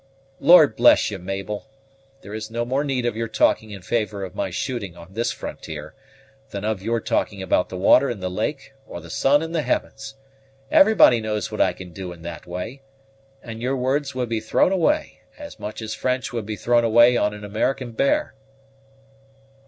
"Lord 0.39 0.75
bless 0.75 1.11
you, 1.11 1.19
Mabel! 1.19 1.67
there 2.21 2.33
is 2.33 2.49
no 2.49 2.65
more 2.65 2.83
need 2.83 3.05
of 3.05 3.15
your 3.15 3.27
talking 3.27 3.69
in 3.69 3.83
favor 3.83 4.23
of 4.25 4.33
my 4.33 4.49
shooting 4.49 4.97
on 4.97 5.13
this 5.13 5.31
frontier, 5.31 5.93
than 6.49 6.65
of 6.65 6.81
your 6.81 6.99
talking 6.99 7.43
about 7.43 7.69
the 7.69 7.77
water 7.77 8.09
in 8.09 8.19
the 8.19 8.27
lake 8.31 8.73
or 8.87 8.99
the 8.99 9.11
sun 9.11 9.43
in 9.43 9.51
the 9.51 9.61
heavens. 9.61 10.15
Everybody 10.71 11.21
knows 11.21 11.51
what 11.51 11.61
I 11.61 11.73
can 11.73 11.91
do 11.93 12.11
in 12.13 12.23
that 12.23 12.47
way, 12.47 12.81
and 13.43 13.61
your 13.61 13.77
words 13.77 14.15
would 14.15 14.27
be 14.29 14.39
thrown 14.39 14.71
away, 14.71 15.21
as 15.37 15.59
much 15.59 15.83
as 15.83 15.93
French 15.93 16.33
would 16.33 16.47
be 16.47 16.55
thrown 16.55 16.83
away 16.83 17.15
on 17.15 17.35
an 17.35 17.43
American 17.43 17.91
bear." 17.91 18.33